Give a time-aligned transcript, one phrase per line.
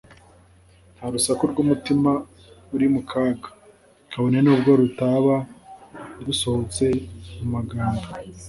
[0.95, 2.11] Nta rusaku rw'umutima
[2.75, 3.47] uri mu kaga,
[4.11, 5.35] kabone n'ubwo rutaba
[6.25, 6.85] rusohotse
[7.37, 8.05] mu magambo,